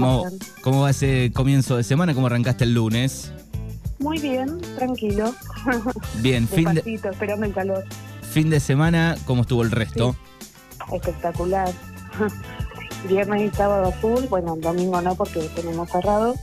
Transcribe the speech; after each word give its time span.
¿Cómo? 0.00 0.24
¿Cómo 0.62 0.80
va 0.82 0.90
ese 0.90 1.32
comienzo 1.32 1.76
de 1.76 1.84
semana? 1.84 2.14
¿Cómo 2.14 2.26
arrancaste 2.26 2.64
el 2.64 2.74
lunes? 2.74 3.32
Muy 3.98 4.18
bien, 4.18 4.60
tranquilo. 4.76 5.34
Bien, 6.20 6.46
fin 6.54 6.74
de, 6.74 6.82
esperando 7.10 7.46
el 7.46 7.54
calor. 7.54 7.84
fin 8.20 8.50
de 8.50 8.60
semana, 8.60 9.16
¿cómo 9.24 9.42
estuvo 9.42 9.62
el 9.62 9.70
resto? 9.70 10.14
Espectacular. 10.92 11.72
Viernes 13.08 13.52
y 13.52 13.56
sábado 13.56 13.92
full. 14.00 14.24
Bueno, 14.28 14.54
el 14.54 14.60
domingo 14.60 15.00
no 15.00 15.14
porque 15.14 15.40
tenemos 15.54 15.90
cerrado. 15.90 16.34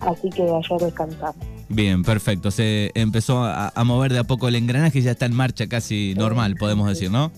Así 0.00 0.28
que 0.28 0.42
ayer 0.42 0.80
descansamos. 0.80 1.36
Bien, 1.70 2.02
perfecto. 2.02 2.50
Se 2.50 2.90
empezó 2.94 3.42
a, 3.44 3.72
a 3.74 3.84
mover 3.84 4.12
de 4.12 4.18
a 4.18 4.24
poco 4.24 4.48
el 4.48 4.56
engranaje 4.56 4.98
y 4.98 5.02
ya 5.02 5.12
está 5.12 5.24
en 5.24 5.34
marcha 5.34 5.66
casi 5.66 6.14
normal, 6.16 6.56
podemos 6.56 6.86
decir, 6.88 7.10
¿no? 7.10 7.32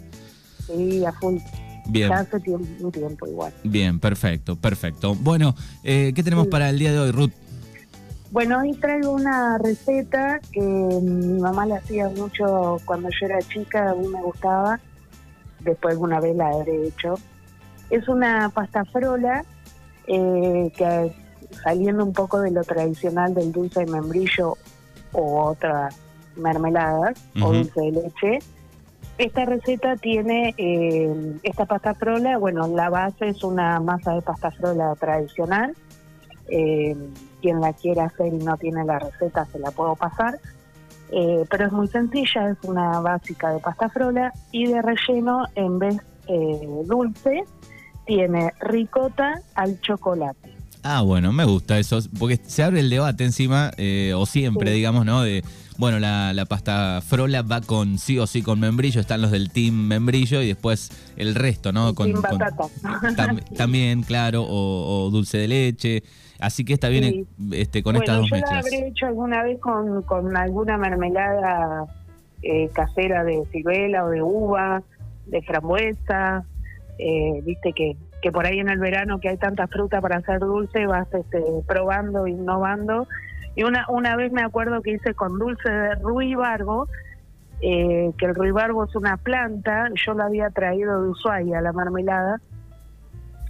Sí, 0.66 1.04
a 1.04 1.12
full. 1.12 1.36
Bien, 1.88 2.08
Ya 2.08 2.18
hace 2.18 2.40
tiempo, 2.40 2.66
un 2.80 2.92
tiempo 2.92 3.26
igual. 3.26 3.52
bien, 3.64 4.00
perfecto, 4.00 4.56
perfecto. 4.56 5.14
Bueno, 5.14 5.54
eh, 5.84 6.12
¿qué 6.14 6.22
tenemos 6.22 6.44
Sí. 6.46 6.50
para 6.50 6.68
el 6.70 6.78
día 6.78 6.92
de 6.92 6.98
hoy, 6.98 7.10
Ruth? 7.12 7.32
Bueno, 8.32 8.58
hoy 8.60 8.72
traigo 8.74 9.12
una 9.12 9.56
receta 9.58 10.40
que 10.52 10.60
mi 10.60 11.40
mamá 11.40 11.64
la 11.64 11.76
hacía 11.76 12.08
mucho 12.08 12.78
cuando 12.84 13.08
yo 13.08 13.26
era 13.26 13.38
chica, 13.40 13.90
a 13.90 13.94
mí 13.94 14.06
me 14.08 14.20
gustaba. 14.20 14.80
Después 15.60 15.92
alguna 15.94 16.20
vez 16.20 16.36
la 16.36 16.48
habré 16.48 16.88
hecho. 16.88 17.14
Es 17.88 18.08
una 18.08 18.50
pasta 18.50 18.84
frola 18.84 19.44
eh, 20.08 20.72
que 20.76 21.12
saliendo 21.62 22.04
un 22.04 22.12
poco 22.12 22.40
de 22.40 22.50
lo 22.50 22.62
tradicional 22.64 23.32
del 23.32 23.52
dulce 23.52 23.84
de 23.84 23.92
membrillo 23.92 24.56
o 25.12 25.44
otras 25.44 25.94
mermeladas 26.36 27.16
o 27.40 27.52
dulce 27.52 27.80
de 27.80 27.92
leche. 27.92 28.38
Esta 29.18 29.44
receta 29.46 29.96
tiene 29.96 30.54
eh, 30.58 31.36
esta 31.42 31.64
pasta 31.64 31.94
frola, 31.94 32.36
bueno, 32.38 32.66
la 32.68 32.90
base 32.90 33.28
es 33.28 33.42
una 33.42 33.80
masa 33.80 34.14
de 34.14 34.22
pasta 34.22 34.50
frola 34.50 34.94
tradicional. 35.00 35.74
Eh, 36.48 36.94
quien 37.42 37.60
la 37.60 37.72
quiera 37.72 38.04
hacer 38.04 38.32
y 38.32 38.38
no 38.38 38.56
tiene 38.56 38.84
la 38.84 38.98
receta 38.98 39.46
se 39.46 39.58
la 39.58 39.70
puedo 39.70 39.96
pasar. 39.96 40.38
Eh, 41.12 41.44
pero 41.48 41.66
es 41.66 41.72
muy 41.72 41.86
sencilla, 41.88 42.50
es 42.50 42.58
una 42.68 43.00
básica 43.00 43.50
de 43.50 43.60
pasta 43.60 43.88
frola 43.88 44.32
y 44.52 44.66
de 44.66 44.82
relleno 44.82 45.44
en 45.54 45.78
vez 45.78 45.96
eh, 46.28 46.68
dulce 46.84 47.44
tiene 48.06 48.52
ricota 48.60 49.40
al 49.54 49.80
chocolate. 49.80 50.52
Ah, 50.82 51.02
bueno, 51.02 51.32
me 51.32 51.44
gusta 51.44 51.78
eso, 51.78 51.98
porque 52.18 52.36
se 52.36 52.62
abre 52.62 52.80
el 52.80 52.90
debate 52.90 53.24
encima, 53.24 53.72
eh, 53.76 54.12
o 54.14 54.26
siempre, 54.26 54.70
Sí. 54.70 54.76
digamos, 54.76 55.04
¿no? 55.04 55.22
De, 55.22 55.42
bueno, 55.78 55.98
la, 55.98 56.32
la 56.32 56.44
pasta 56.46 57.00
frola 57.00 57.42
va 57.42 57.60
con 57.60 57.98
sí 57.98 58.18
o 58.18 58.26
sí 58.26 58.42
con 58.42 58.58
membrillo, 58.60 59.00
están 59.00 59.20
los 59.22 59.30
del 59.30 59.50
team 59.50 59.74
membrillo 59.74 60.42
y 60.42 60.48
después 60.48 60.90
el 61.16 61.34
resto, 61.34 61.72
¿no? 61.72 61.94
Con, 61.94 62.12
con- 62.12 62.22
batata. 62.38 62.64
tam- 63.16 63.42
también, 63.56 64.02
claro, 64.02 64.42
o, 64.42 65.06
o 65.06 65.10
dulce 65.10 65.38
de 65.38 65.48
leche. 65.48 66.02
Así 66.38 66.64
que 66.64 66.74
está 66.74 66.88
bien 66.88 67.04
Sí. 67.04 67.26
este, 67.52 67.82
con 67.82 67.94
bueno, 67.94 68.04
estas 68.04 68.18
dos 68.18 68.30
yo 68.30 68.56
habré 68.56 68.88
hecho 68.88 69.06
alguna 69.06 69.42
vez 69.42 69.58
con, 69.58 70.02
con 70.02 70.36
alguna 70.36 70.76
mermelada 70.76 71.86
eh, 72.42 72.68
casera 72.74 73.24
de 73.24 73.42
ciruela 73.52 74.04
o 74.04 74.10
de 74.10 74.22
uva, 74.22 74.82
de 75.26 75.40
frambuesa. 75.42 76.44
eh, 76.98 77.40
Viste 77.42 77.72
que, 77.72 77.96
que 78.22 78.32
por 78.32 78.44
ahí 78.46 78.58
en 78.58 78.68
el 78.68 78.78
verano 78.78 79.18
que 79.18 79.30
hay 79.30 79.38
tanta 79.38 79.66
fruta 79.66 80.00
para 80.02 80.18
hacer 80.18 80.40
dulce 80.40 80.86
vas 80.86 81.08
este, 81.14 81.42
probando, 81.66 82.26
innovando. 82.26 83.06
Y 83.56 83.64
una, 83.64 83.86
una 83.88 84.14
vez 84.16 84.32
me 84.32 84.42
acuerdo 84.42 84.82
que 84.82 84.92
hice 84.92 85.14
con 85.14 85.38
dulce 85.38 85.68
de 85.68 85.94
ruibarbo, 85.96 86.88
eh, 87.62 88.12
que 88.18 88.26
el 88.26 88.34
ruibarbo 88.34 88.84
es 88.84 88.94
una 88.94 89.16
planta, 89.16 89.88
yo 89.94 90.14
la 90.14 90.26
había 90.26 90.50
traído 90.50 91.02
de 91.02 91.08
Ushuaia, 91.08 91.62
la 91.62 91.72
mermelada, 91.72 92.40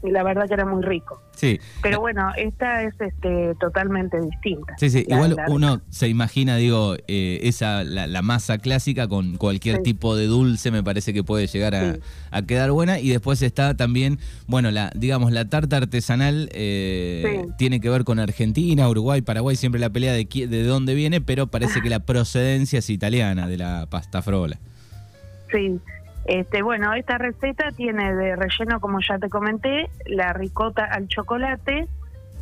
y 0.03 0.11
la 0.11 0.23
verdad 0.23 0.47
que 0.47 0.55
era 0.55 0.65
muy 0.65 0.83
rico. 0.83 1.21
Sí, 1.35 1.61
Pero 1.83 2.01
bueno, 2.01 2.31
esta 2.39 2.83
es 2.85 2.95
este 2.99 3.55
totalmente 3.61 4.19
distinta. 4.21 4.75
sí, 4.79 4.89
sí. 4.89 5.05
La- 5.09 5.17
Igual 5.17 5.37
la- 5.37 5.45
uno 5.49 5.83
se 5.91 6.09
imagina, 6.09 6.57
digo, 6.57 6.97
eh, 7.09 7.41
esa 7.43 7.85
la, 7.85 8.07
la 8.07 8.23
masa 8.23 8.57
clásica 8.59 9.07
con 9.07 9.37
cualquier 9.37 9.77
Sí. 9.77 9.83
tipo 9.83 10.17
de 10.17 10.27
dulce 10.27 10.71
me 10.71 10.83
parece 10.83 11.13
que 11.13 11.23
puede 11.25 11.47
llegar 11.47 11.75
a, 11.75 11.95
Sí. 11.95 12.01
a 12.31 12.43
quedar 12.43 12.71
buena. 12.71 13.01
Y 13.01 13.11
después 13.11 13.43
está 13.43 13.77
también, 13.77 14.19
bueno, 14.47 14.71
la 14.71 14.91
digamos, 14.95 15.31
la 15.33 15.45
tarta 15.47 15.77
artesanal 15.77 16.49
eh, 16.53 17.43
Sí. 17.45 17.53
tiene 17.59 17.81
que 17.81 17.91
ver 17.91 18.05
con 18.05 18.19
Argentina, 18.19 18.89
Uruguay, 18.89 19.21
Paraguay, 19.21 19.57
siempre 19.57 19.79
la 19.81 19.91
pelea 19.91 20.13
de, 20.15 20.25
de 20.25 20.63
dónde 20.65 20.95
viene, 20.95 21.21
pero 21.21 21.49
parece 21.49 21.83
que 21.83 21.91
la 21.91 22.01
procedencia 22.07 22.79
es 22.79 22.89
italiana 22.89 23.47
de 23.47 23.59
la 23.59 23.87
pasta 23.91 24.23
frola. 24.23 24.59
Sí. 25.53 25.79
Este, 26.27 26.63
bueno, 26.63 26.93
esta 26.95 27.19
receta 27.19 27.71
tiene 27.71 28.15
de 28.15 28.35
relleno, 28.35 28.81
como 28.81 28.99
ya 29.01 29.19
te 29.19 29.29
comenté, 29.29 29.89
la 30.07 30.33
ricota 30.33 30.85
al 30.85 31.07
chocolate, 31.07 31.87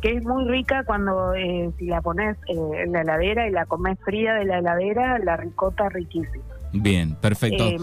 que 0.01 0.13
es 0.13 0.23
muy 0.23 0.47
rica 0.47 0.83
cuando 0.85 1.33
eh, 1.35 1.71
si 1.77 1.85
la 1.85 2.01
pones 2.01 2.35
eh, 2.47 2.83
en 2.83 2.91
la 2.91 3.01
heladera 3.01 3.47
y 3.47 3.51
la 3.51 3.65
comes 3.65 3.99
fría 4.03 4.33
de 4.33 4.45
la 4.45 4.59
heladera, 4.59 5.19
la 5.19 5.37
ricota 5.37 5.87
riquísima. 5.89 6.43
Bien, 6.73 7.15
perfecto. 7.15 7.63
Eh, 7.63 7.77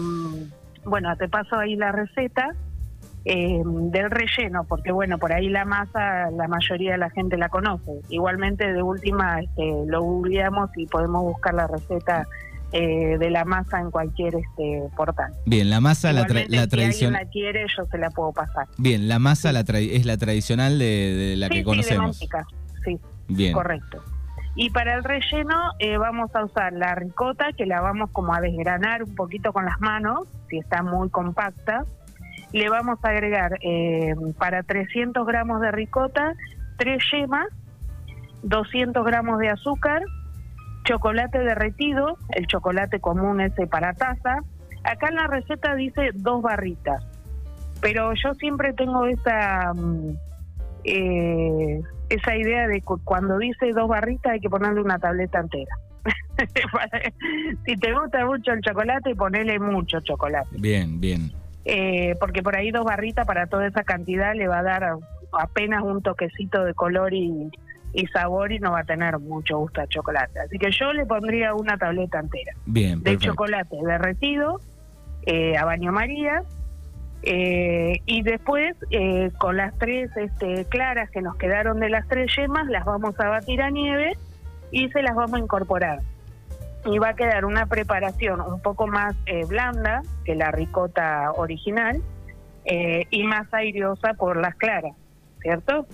bueno, 0.85 1.15
te 1.15 1.29
paso 1.29 1.57
ahí 1.57 1.75
la 1.75 1.91
receta 1.91 2.49
eh, 3.25 3.61
del 3.65 4.11
relleno, 4.11 4.65
porque 4.65 4.91
bueno, 4.91 5.17
por 5.17 5.31
ahí 5.31 5.47
la 5.47 5.63
masa 5.63 6.29
la 6.31 6.49
mayoría 6.49 6.91
de 6.91 6.97
la 6.97 7.09
gente 7.09 7.37
la 7.37 7.47
conoce. 7.47 8.01
Igualmente 8.09 8.73
de 8.73 8.83
última 8.83 9.39
este, 9.39 9.71
lo 9.87 10.01
googleamos 10.01 10.69
y 10.75 10.85
podemos 10.87 11.23
buscar 11.23 11.53
la 11.53 11.67
receta 11.67 12.27
eh, 12.73 13.17
de 13.19 13.29
la 13.29 13.45
masa 13.45 13.79
en 13.79 13.91
cualquier 13.91 14.35
este 14.35 14.81
portal. 14.97 15.31
Bien, 15.45 15.69
la 15.69 15.79
masa, 15.79 16.11
la, 16.11 16.25
tra- 16.25 16.33
la 16.33 16.43
si 16.43 16.43
alguien 16.57 16.69
tradición. 16.69 17.13
la 17.13 17.25
quiere, 17.25 17.65
yo 17.77 17.85
se 17.85 17.97
la 17.97 18.09
puedo 18.09 18.31
pasar. 18.33 18.67
Bien, 18.77 19.07
la 19.07 19.19
masa 19.19 19.51
la 19.51 19.63
tra- 19.63 19.79
es 19.89 20.05
la 20.05 20.17
tradicional 20.17 20.79
de, 20.79 20.85
de 20.85 21.35
la 21.37 21.47
sí, 21.47 21.51
que 21.51 21.55
sí, 21.55 21.59
de 21.61 21.65
conocemos. 21.65 22.19
manteca. 22.19 22.45
Sí, 22.83 22.99
Bien. 23.29 23.53
correcto. 23.53 24.03
Y 24.55 24.69
para 24.69 24.93
el 24.95 25.03
relleno 25.03 25.71
eh, 25.79 25.97
vamos 25.97 26.29
a 26.35 26.45
usar 26.45 26.73
la 26.73 26.93
ricota, 26.95 27.53
que 27.57 27.65
la 27.65 27.81
vamos 27.81 28.09
como 28.11 28.33
a 28.35 28.41
desgranar 28.41 29.03
un 29.03 29.15
poquito 29.15 29.51
con 29.53 29.65
las 29.65 29.79
manos, 29.79 30.27
si 30.49 30.57
está 30.59 30.83
muy 30.83 31.09
compacta. 31.09 31.85
Le 32.51 32.69
vamos 32.69 32.99
a 33.03 33.09
agregar 33.09 33.57
eh, 33.61 34.13
para 34.37 34.61
300 34.61 35.25
gramos 35.25 35.59
de 35.61 35.71
ricota, 35.71 36.33
tres 36.77 37.03
yemas, 37.11 37.47
200 38.43 39.03
gramos 39.05 39.39
de 39.39 39.49
azúcar, 39.49 40.03
chocolate 40.83 41.39
derretido, 41.39 42.17
el 42.35 42.47
chocolate 42.47 42.99
común 42.99 43.41
ese 43.41 43.67
para 43.67 43.93
taza. 43.93 44.39
Acá 44.83 45.07
en 45.09 45.15
la 45.15 45.27
receta 45.27 45.75
dice 45.75 46.11
dos 46.13 46.41
barritas, 46.41 47.03
pero 47.81 48.13
yo 48.13 48.33
siempre 48.35 48.73
tengo 48.73 49.05
esa 49.05 49.73
mm, 49.73 50.17
eh, 50.83 51.81
esa 52.09 52.35
idea 52.35 52.67
de 52.67 52.81
cu- 52.81 53.01
cuando 53.03 53.37
dice 53.37 53.71
dos 53.73 53.87
barritas 53.87 54.33
hay 54.33 54.39
que 54.39 54.49
ponerle 54.49 54.81
una 54.81 54.99
tableta 54.99 55.39
entera. 55.39 55.75
si 57.65 57.77
te 57.77 57.93
gusta 57.93 58.25
mucho 58.25 58.51
el 58.51 58.61
chocolate, 58.61 59.15
ponele 59.15 59.59
mucho 59.59 59.99
chocolate. 60.01 60.49
Bien, 60.59 60.99
bien. 60.99 61.31
Eh, 61.65 62.15
porque 62.19 62.43
por 62.43 62.57
ahí 62.57 62.71
dos 62.71 62.83
barritas 62.83 63.25
para 63.25 63.47
toda 63.47 63.67
esa 63.67 63.83
cantidad 63.83 64.35
le 64.35 64.47
va 64.49 64.59
a 64.59 64.63
dar 64.63 64.95
apenas 65.31 65.81
un 65.83 66.01
toquecito 66.01 66.65
de 66.65 66.73
color 66.73 67.13
y, 67.13 67.49
y 67.93 68.07
sabor 68.07 68.51
y 68.51 68.59
no 68.59 68.71
va 68.71 68.79
a 68.79 68.83
tener 68.83 69.19
mucho 69.19 69.59
gusto 69.59 69.81
a 69.81 69.87
chocolate. 69.87 70.39
Así 70.39 70.57
que 70.57 70.71
yo 70.71 70.91
le 70.93 71.05
pondría 71.05 71.53
una 71.53 71.77
tableta 71.77 72.19
entera 72.19 72.53
Bien, 72.65 72.97
de 72.99 73.03
perfecto. 73.11 73.27
chocolate 73.27 73.77
derretido 73.85 74.59
eh, 75.25 75.55
a 75.57 75.65
baño 75.65 75.91
María. 75.91 76.43
eh, 77.21 78.01
y 78.05 78.23
después, 78.23 78.75
eh, 78.91 79.31
con 79.37 79.55
las 79.57 79.77
tres 79.77 80.09
este, 80.17 80.65
claras 80.65 81.09
que 81.11 81.21
nos 81.21 81.35
quedaron 81.37 81.79
de 81.79 81.89
las 81.89 82.07
tres 82.07 82.35
yemas, 82.35 82.67
las 82.67 82.83
vamos 82.83 83.17
a 83.19 83.29
batir 83.29 83.61
a 83.61 83.69
nieve 83.69 84.17
y 84.71 84.89
se 84.89 85.01
las 85.01 85.15
vamos 85.15 85.35
a 85.35 85.39
incorporar. 85.39 85.99
Y 86.85 86.97
va 86.99 87.09
a 87.09 87.13
quedar 87.15 87.45
una 87.45 87.67
preparación 87.67 88.41
un 88.41 88.59
poco 88.61 88.87
más 88.87 89.15
eh, 89.27 89.45
blanda 89.45 90.01
que 90.25 90.35
la 90.35 90.51
ricota 90.51 91.31
original 91.37 92.01
y 92.65 93.23
más 93.23 93.53
aireosa 93.53 94.13
por 94.13 94.37
las 94.37 94.55
claras, 94.55 94.93
¿cierto? 95.43 95.85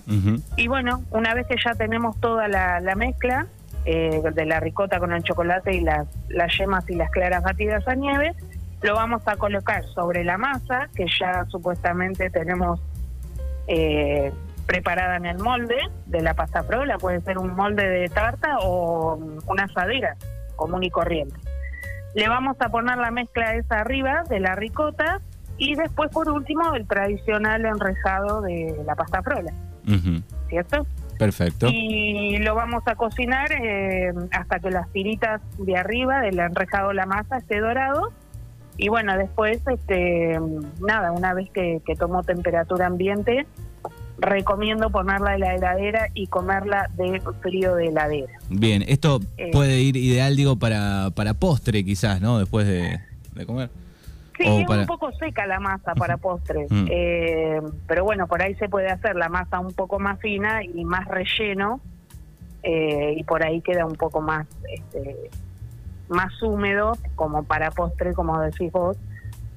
Y 0.56 0.68
bueno, 0.68 1.02
una 1.10 1.34
vez 1.34 1.46
que 1.46 1.56
ya 1.62 1.74
tenemos 1.74 2.18
toda 2.20 2.48
la, 2.48 2.80
la 2.80 2.94
mezcla 2.94 3.46
eh, 3.84 4.22
de 4.32 4.46
la 4.46 4.60
ricota 4.60 4.98
con 4.98 5.12
el 5.12 5.22
chocolate 5.22 5.74
y 5.74 5.80
las, 5.80 6.06
las 6.28 6.56
yemas 6.56 6.88
y 6.88 6.94
las 6.94 7.10
claras 7.10 7.42
batidas 7.42 7.86
a 7.88 7.94
nieve, 7.94 8.34
lo 8.80 8.94
vamos 8.94 9.22
a 9.26 9.36
colocar 9.36 9.84
sobre 9.86 10.24
la 10.24 10.38
masa 10.38 10.88
que 10.94 11.06
ya 11.18 11.44
supuestamente 11.48 12.30
tenemos 12.30 12.80
eh, 13.66 14.32
preparada 14.66 15.16
en 15.16 15.26
el 15.26 15.38
molde 15.38 15.76
de 16.06 16.22
la 16.22 16.34
pasta 16.34 16.62
frola. 16.62 16.96
Puede 16.98 17.20
ser 17.20 17.36
un 17.36 17.54
molde 17.54 17.86
de 17.88 18.08
tarta 18.08 18.58
o 18.60 19.18
una 19.46 19.64
asadera 19.64 20.16
común 20.56 20.84
y 20.84 20.90
corriente. 20.90 21.36
Le 22.14 22.28
vamos 22.28 22.56
a 22.60 22.68
poner 22.68 22.98
la 22.98 23.10
mezcla 23.10 23.54
esa 23.54 23.80
arriba 23.80 24.22
de 24.28 24.40
la 24.40 24.54
ricota 24.54 25.20
y 25.60 25.74
después 25.76 26.10
por 26.10 26.28
último 26.30 26.74
el 26.74 26.86
tradicional 26.86 27.64
enrejado 27.64 28.40
de 28.40 28.74
la 28.86 28.94
pasta 28.96 29.22
frola. 29.22 29.52
¿cierto? 30.48 30.86
Perfecto. 31.18 31.68
Y 31.70 32.38
lo 32.38 32.54
vamos 32.54 32.82
a 32.86 32.94
cocinar 32.94 33.52
eh, 33.52 34.12
hasta 34.32 34.58
que 34.58 34.70
las 34.70 34.88
tiritas 34.90 35.40
de 35.58 35.76
arriba 35.76 36.20
del 36.22 36.38
enrejado 36.40 36.92
la 36.92 37.06
masa 37.06 37.36
esté 37.38 37.60
dorado. 37.60 38.10
Y 38.76 38.88
bueno, 38.88 39.16
después, 39.18 39.60
este, 39.66 40.38
nada, 40.80 41.12
una 41.12 41.34
vez 41.34 41.50
que, 41.50 41.82
que 41.84 41.94
tomó 41.94 42.22
temperatura 42.22 42.86
ambiente, 42.86 43.46
recomiendo 44.18 44.90
ponerla 44.90 45.34
en 45.34 45.40
la 45.40 45.54
heladera 45.54 46.08
y 46.14 46.26
comerla 46.28 46.88
de 46.96 47.20
frío 47.42 47.74
de 47.74 47.88
heladera. 47.88 48.32
Bien, 48.48 48.82
esto 48.86 49.20
Eh. 49.36 49.50
puede 49.52 49.80
ir 49.80 49.96
ideal, 49.96 50.36
digo, 50.36 50.56
para, 50.56 51.10
para 51.14 51.34
postre 51.34 51.84
quizás, 51.84 52.20
¿no? 52.20 52.38
Después 52.38 52.66
de, 52.66 53.00
de 53.34 53.46
comer. 53.46 53.70
Sí, 54.44 54.60
es 54.60 54.66
para- 54.66 54.80
un 54.82 54.86
poco 54.86 55.12
seca 55.12 55.46
la 55.46 55.60
masa 55.60 55.94
para 55.94 56.16
postre, 56.16 56.66
Mm. 56.70 56.86
eh, 56.90 57.60
pero 57.86 58.04
bueno, 58.04 58.26
por 58.26 58.42
ahí 58.42 58.54
se 58.54 58.68
puede 58.68 58.88
hacer 58.88 59.16
la 59.16 59.28
masa 59.28 59.60
un 59.60 59.72
poco 59.74 59.98
más 59.98 60.18
fina 60.20 60.64
y 60.64 60.84
más 60.84 61.06
relleno, 61.08 61.80
eh, 62.62 63.14
y 63.16 63.24
por 63.24 63.44
ahí 63.44 63.60
queda 63.60 63.84
un 63.84 63.96
poco 63.96 64.20
más, 64.20 64.46
este, 64.72 65.30
más 66.08 66.42
húmedo, 66.42 66.92
como 67.16 67.42
para 67.44 67.70
postre, 67.70 68.14
como 68.14 68.40
decís 68.40 68.72
vos, 68.72 68.96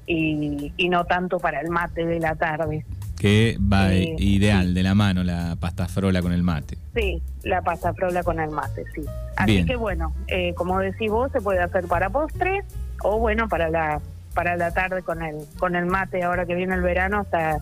y, 0.06 0.72
y 0.76 0.88
no 0.90 1.04
tanto 1.06 1.38
para 1.38 1.60
el 1.60 1.70
mate 1.70 2.04
de 2.04 2.20
la 2.20 2.34
tarde. 2.34 2.84
Que 3.18 3.56
va 3.58 3.88
Sí, 3.88 4.14
ideal, 4.18 4.74
de 4.74 4.82
la 4.82 4.94
mano, 4.94 5.24
la 5.24 5.56
pasta 5.58 5.86
frola 5.88 6.20
con 6.20 6.32
el 6.32 6.42
mate. 6.42 6.76
Sí, 6.94 7.22
la 7.42 7.62
pasta 7.62 7.94
frola 7.94 8.22
con 8.22 8.38
el 8.38 8.50
mate, 8.50 8.84
sí. 8.94 9.02
Así 9.36 9.52
Bien. 9.52 9.66
que 9.66 9.76
bueno, 9.76 10.12
eh, 10.28 10.52
como 10.54 10.78
decís 10.78 11.10
vos, 11.10 11.32
se 11.32 11.40
puede 11.40 11.60
hacer 11.60 11.86
para 11.86 12.10
postre 12.10 12.60
o 13.02 13.18
bueno, 13.18 13.48
para 13.48 13.70
la 13.70 14.00
para 14.34 14.56
la 14.56 14.72
tarde 14.72 15.02
con 15.02 15.22
el 15.22 15.36
con 15.58 15.76
el 15.76 15.86
mate, 15.86 16.22
ahora 16.22 16.44
que 16.46 16.54
viene 16.54 16.74
el 16.74 16.82
verano, 16.82 17.22
está, 17.22 17.58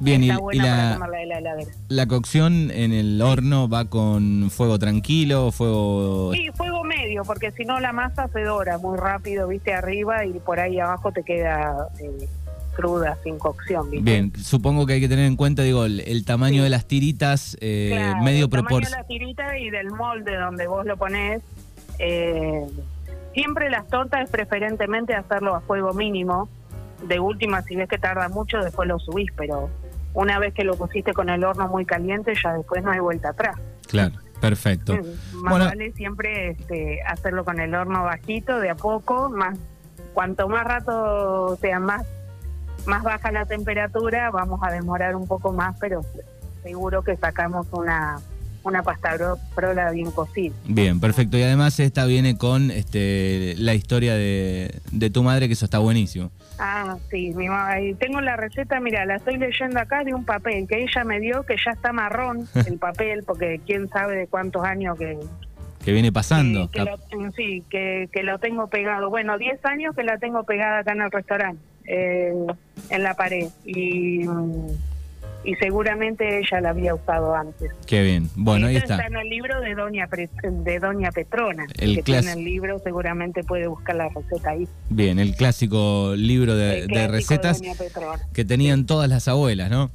Bien, 0.00 0.22
y, 0.22 0.28
está 0.28 0.38
y 0.40 0.42
buena 0.42 0.62
para 0.64 0.76
la, 0.88 0.94
comerla 0.94 1.18
de 1.18 1.26
la 1.26 1.38
heladera. 1.38 1.70
la 1.88 2.06
cocción 2.06 2.70
en 2.70 2.92
el 2.92 3.22
horno 3.22 3.68
va 3.68 3.86
con 3.86 4.50
fuego 4.50 4.78
tranquilo, 4.78 5.50
fuego... 5.52 6.32
Sí, 6.34 6.48
fuego 6.54 6.84
medio, 6.84 7.22
porque 7.24 7.50
si 7.52 7.64
no 7.64 7.80
la 7.80 7.92
masa 7.92 8.28
se 8.32 8.42
dora 8.42 8.76
muy 8.78 8.98
rápido, 8.98 9.48
viste, 9.48 9.72
arriba 9.74 10.24
y 10.26 10.32
por 10.34 10.60
ahí 10.60 10.78
abajo 10.80 11.12
te 11.12 11.22
queda 11.22 11.88
eh, 11.98 12.28
cruda, 12.74 13.16
sin 13.24 13.38
cocción, 13.38 13.90
viste. 13.90 14.04
Bien, 14.10 14.32
supongo 14.36 14.84
que 14.84 14.92
hay 14.94 15.00
que 15.00 15.08
tener 15.08 15.24
en 15.24 15.36
cuenta, 15.36 15.62
digo, 15.62 15.86
el, 15.86 16.00
el 16.00 16.26
tamaño 16.26 16.56
Sí. 16.58 16.64
de 16.64 16.68
las 16.70 16.84
tiritas, 16.86 17.56
eh, 17.62 17.92
Claro, 17.94 18.22
medio 18.22 18.44
el 18.44 18.50
tamaño 18.50 18.66
de 18.66 18.68
proporcional. 18.68 19.00
la 19.00 19.06
tirita 19.06 19.58
y 19.58 19.70
del 19.70 19.90
molde 19.92 20.36
donde 20.36 20.66
vos 20.66 20.84
lo 20.84 20.96
ponés. 20.98 21.40
eh, 21.98 22.66
siempre 23.36 23.68
las 23.68 23.86
tortas 23.88 24.24
es 24.24 24.30
preferentemente 24.30 25.14
hacerlo 25.14 25.54
a 25.54 25.60
fuego 25.60 25.92
mínimo. 25.92 26.48
De 27.06 27.20
última, 27.20 27.60
si 27.60 27.76
ves 27.76 27.86
que 27.86 27.98
tarda 27.98 28.30
mucho, 28.30 28.58
después 28.60 28.88
lo 28.88 28.98
subís, 28.98 29.30
pero 29.36 29.68
una 30.14 30.38
vez 30.38 30.54
que 30.54 30.64
lo 30.64 30.74
pusiste 30.74 31.12
con 31.12 31.28
el 31.28 31.44
horno 31.44 31.68
muy 31.68 31.84
caliente, 31.84 32.32
ya 32.42 32.54
después 32.54 32.82
no 32.82 32.92
hay 32.92 33.00
vuelta 33.00 33.28
atrás. 33.28 33.56
Claro, 33.88 34.14
perfecto. 34.40 34.94
Más 34.94 35.50
Bueno. 35.50 35.66
vale 35.66 35.92
siempre 35.92 36.52
este, 36.52 37.02
hacerlo 37.02 37.44
con 37.44 37.60
el 37.60 37.74
horno 37.74 38.04
bajito, 38.04 38.58
de 38.58 38.70
a 38.70 38.74
poco, 38.74 39.28
más 39.28 39.58
cuanto 40.14 40.48
más 40.48 40.64
rato 40.64 41.56
sea 41.56 41.78
más 41.78 42.06
más 42.86 43.02
baja 43.02 43.32
la 43.32 43.44
temperatura, 43.44 44.30
vamos 44.30 44.60
a 44.62 44.70
demorar 44.70 45.14
un 45.14 45.26
poco 45.26 45.52
más, 45.52 45.76
pero 45.78 46.00
seguro 46.62 47.02
que 47.02 47.16
sacamos 47.16 47.66
una 47.72 48.18
una 48.66 48.82
pasta 48.82 49.14
bro- 49.16 49.38
frola 49.54 49.90
bien 49.92 50.10
cocida. 50.10 50.54
Bien, 50.66 50.98
perfecto. 51.00 51.38
Y 51.38 51.42
además 51.42 51.78
esta 51.80 52.04
viene 52.06 52.36
con 52.36 52.70
este, 52.70 53.54
la 53.58 53.74
historia 53.74 54.14
de, 54.14 54.74
de 54.92 55.10
tu 55.10 55.22
madre, 55.22 55.46
que 55.46 55.52
eso 55.54 55.64
está 55.64 55.78
buenísimo. 55.78 56.30
Ah, 56.58 56.96
sí, 57.10 57.32
mi 57.34 57.48
mamá, 57.48 57.80
y 57.80 57.94
tengo 57.94 58.20
la 58.20 58.36
receta, 58.36 58.80
mira, 58.80 59.04
la 59.04 59.16
estoy 59.16 59.36
leyendo 59.38 59.78
acá 59.78 60.02
de 60.04 60.14
un 60.14 60.24
papel 60.24 60.66
que 60.66 60.82
ella 60.82 61.04
me 61.04 61.20
dio, 61.20 61.42
que 61.44 61.54
ya 61.64 61.70
está 61.72 61.92
marrón 61.92 62.48
el 62.66 62.78
papel, 62.78 63.22
porque 63.24 63.60
quién 63.66 63.88
sabe 63.88 64.16
de 64.16 64.26
cuántos 64.26 64.64
años 64.64 64.98
que, 64.98 65.18
Que 65.84 65.92
viene 65.92 66.10
pasando. 66.12 66.70
que, 66.70 66.80
que 66.80 67.16
lo, 67.16 67.30
sí, 67.32 67.62
que, 67.70 68.08
que 68.12 68.22
lo 68.22 68.38
tengo 68.38 68.66
pegado. 68.68 69.10
Bueno, 69.10 69.38
10 69.38 69.64
años 69.64 69.94
que 69.94 70.02
la 70.02 70.18
tengo 70.18 70.42
pegada 70.44 70.80
acá 70.80 70.92
en 70.92 71.02
el 71.02 71.10
restaurante, 71.10 71.62
eh, 71.84 72.32
en 72.90 73.02
la 73.02 73.14
pared. 73.14 73.46
Y, 73.64 74.26
mm, 74.26 74.66
y 75.46 75.54
seguramente 75.54 76.38
ella 76.40 76.60
la 76.60 76.70
había 76.70 76.94
usado 76.94 77.34
antes. 77.34 77.70
Qué 77.86 78.02
bien. 78.02 78.28
Bueno, 78.34 78.66
ahí 78.66 78.76
Esto 78.76 78.94
está. 78.94 79.06
en 79.06 79.16
el 79.16 79.28
libro 79.28 79.60
de 79.60 79.74
Doña, 79.74 80.06
Pre- 80.08 80.28
de 80.42 80.78
Doña 80.80 81.10
Petrona. 81.12 81.66
El 81.78 81.94
que 81.96 82.02
tiene 82.02 82.32
el 82.32 82.44
libro, 82.44 82.78
seguramente 82.80 83.44
puede 83.44 83.68
buscar 83.68 83.94
la 83.96 84.08
receta 84.08 84.50
ahí. 84.50 84.66
Bien, 84.90 85.18
el 85.20 85.36
clásico 85.36 86.14
libro 86.16 86.54
de, 86.56 86.80
El 86.80 86.86
de 86.88 86.92
clásico 86.94 87.12
recetas 87.12 87.62
que 88.34 88.44
tenían 88.44 88.86
todas 88.86 89.08
las 89.08 89.28
abuelas, 89.28 89.70
¿no? 89.70 89.90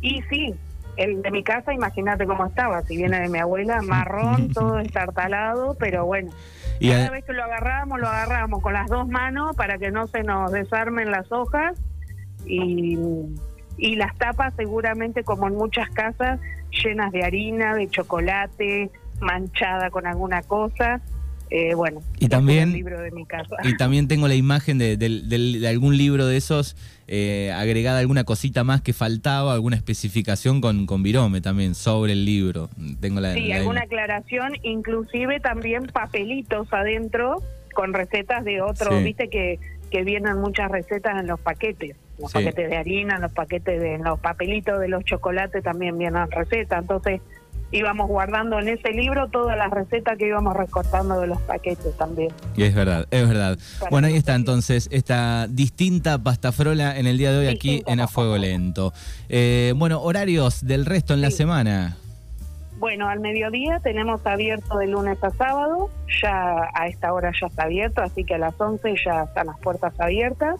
Y 0.00 0.22
sí, 0.30 0.54
el 0.96 1.22
de 1.22 1.30
mi 1.30 1.42
casa, 1.42 1.74
imagínate 1.74 2.24
cómo 2.26 2.46
estaba. 2.46 2.82
Si 2.82 2.96
viene 2.96 3.20
de 3.20 3.28
mi 3.28 3.38
abuela, 3.38 3.82
marrón, 3.82 4.48
todo 4.54 4.78
estartalado, 4.78 5.76
pero 5.78 6.06
bueno. 6.06 6.30
Y 6.78 6.90
Cada 6.90 7.08
a- 7.08 7.10
vez 7.10 7.24
que 7.24 7.32
lo 7.32 7.42
agarramos, 7.44 8.00
lo 8.00 8.06
agarramos 8.08 8.62
con 8.62 8.72
las 8.74 8.88
dos 8.88 9.08
manos 9.08 9.54
para 9.56 9.76
que 9.78 9.90
no 9.90 10.06
se 10.06 10.22
nos 10.22 10.50
desarmen 10.52 11.10
las 11.10 11.30
hojas 11.32 11.76
y, 12.46 12.96
y 13.80 13.96
las 13.96 14.16
tapas 14.18 14.52
seguramente 14.56 15.24
como 15.24 15.48
en 15.48 15.54
muchas 15.56 15.88
casas 15.90 16.38
llenas 16.84 17.10
de 17.12 17.24
harina, 17.24 17.74
de 17.74 17.88
chocolate, 17.88 18.90
manchada 19.20 19.90
con 19.90 20.06
alguna 20.06 20.42
cosa. 20.42 21.00
Eh, 21.52 21.74
bueno, 21.74 22.00
Y 22.20 22.26
ese 22.26 22.28
también- 22.28 22.68
el 22.68 22.74
libro 22.74 23.00
de 23.00 23.10
mi 23.10 23.26
casa. 23.26 23.56
y 23.64 23.76
también 23.76 24.06
tengo 24.06 24.28
la 24.28 24.36
imagen 24.36 24.78
de, 24.78 24.96
del- 24.96 25.28
de 25.60 25.66
algún 25.68 25.96
libro 25.96 26.26
de 26.26 26.36
esos, 26.36 26.76
eh, 27.08 27.50
agregada 27.52 27.98
alguna 27.98 28.22
cosita 28.22 28.62
más 28.62 28.82
que 28.82 28.92
faltaba, 28.92 29.52
alguna 29.52 29.74
especificación 29.74 30.60
con, 30.60 30.86
con 30.86 31.02
virome 31.02 31.40
también 31.40 31.74
sobre 31.74 32.12
el 32.12 32.24
libro. 32.24 32.68
Tengo 33.00 33.18
la, 33.18 33.34
Sí, 33.34 33.48
la- 33.48 33.56
alguna 33.56 33.80
aclaración, 33.80 34.52
inclusive 34.62 35.40
también 35.40 35.86
papelitos 35.86 36.72
adentro 36.72 37.42
con 37.74 37.94
recetas 37.94 38.44
de 38.44 38.62
otros, 38.62 38.94
Sí. 38.98 39.02
viste 39.04 39.28
que, 39.28 39.58
que 39.90 40.04
vienen 40.04 40.36
muchas 40.38 40.70
recetas 40.70 41.18
en 41.18 41.26
los 41.26 41.40
paquetes, 41.40 41.96
los 42.20 42.30
Sí. 42.30 42.38
paquetes 42.38 42.70
de 42.70 42.76
harina, 42.76 43.18
los 43.18 43.32
paquetes 43.32 43.80
de 43.80 43.98
los 43.98 44.18
papelitos 44.20 44.78
de 44.80 44.88
los 44.88 45.04
chocolates 45.04 45.62
también 45.62 45.96
vienen 45.98 46.30
recetas, 46.30 46.80
entonces 46.80 47.20
íbamos 47.72 48.08
guardando 48.08 48.58
en 48.58 48.68
ese 48.68 48.90
libro 48.90 49.28
todas 49.28 49.56
las 49.56 49.70
recetas 49.70 50.18
que 50.18 50.26
íbamos 50.26 50.56
recortando 50.56 51.20
de 51.20 51.28
los 51.28 51.40
paquetes 51.42 51.96
también. 51.96 52.30
Y 52.56 52.64
es 52.64 52.74
verdad, 52.74 53.06
es 53.12 53.28
verdad. 53.28 53.58
Para 53.78 53.90
Bueno, 53.90 54.08
ahí 54.08 54.16
está 54.16 54.34
entonces 54.34 54.88
esta 54.90 55.46
distinta 55.48 56.18
pasta 56.18 56.50
frola 56.50 56.98
en 56.98 57.06
el 57.06 57.16
día 57.16 57.30
de 57.30 57.38
hoy 57.38 57.46
aquí 57.46 57.82
en 57.86 58.00
A 58.00 58.08
Fuego. 58.08 58.36
Lento. 58.38 58.92
Eh, 59.28 59.72
bueno, 59.76 60.00
horarios 60.02 60.66
del 60.66 60.84
resto 60.84 61.14
en 61.14 61.20
la 61.20 61.30
semana. 61.30 61.96
Bueno, 62.78 63.08
al 63.08 63.20
mediodía 63.20 63.78
tenemos 63.80 64.26
abierto 64.26 64.78
de 64.78 64.86
lunes 64.86 65.22
a 65.22 65.30
sábado, 65.30 65.90
ya 66.22 66.70
a 66.74 66.86
esta 66.88 67.12
hora 67.12 67.30
ya 67.38 67.46
está 67.46 67.64
abierto, 67.64 68.00
así 68.00 68.24
que 68.24 68.34
a 68.34 68.38
las 68.38 68.58
11 68.58 68.94
ya 69.04 69.24
están 69.24 69.46
las 69.48 69.58
puertas 69.60 69.92
abiertas. 70.00 70.58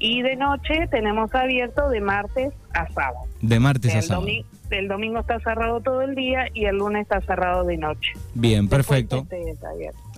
Y 0.00 0.22
de 0.22 0.36
noche 0.36 0.86
tenemos 0.90 1.34
abierto 1.34 1.88
de 1.90 2.00
martes 2.00 2.52
a 2.72 2.86
sábado. 2.92 3.24
De 3.42 3.58
martes 3.58 3.94
a 3.96 4.02
sábado. 4.02 4.26
domi- 4.26 4.44
el 4.70 4.86
domingo 4.86 5.18
está 5.20 5.40
cerrado 5.40 5.80
todo 5.80 6.02
el 6.02 6.14
día 6.14 6.44
y 6.54 6.66
el 6.66 6.76
lunes 6.76 7.02
está 7.02 7.20
cerrado 7.22 7.64
de 7.64 7.78
noche. 7.78 8.12
Bien, 8.34 8.68
perfecto. 8.68 9.26
este. 9.30 9.56